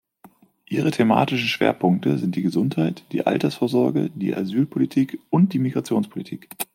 Ihre 0.67 0.89
thematischen 0.89 1.47
Schwerpunkte 1.47 2.17
sind 2.17 2.35
die 2.35 2.41
Gesundheit, 2.41 3.05
die 3.11 3.27
Altersvorsorge, 3.27 4.09
die 4.09 4.33
Asylpolitik 4.33 5.19
und 5.29 5.53
die 5.53 5.59
Migrationspolitik. 5.59 6.49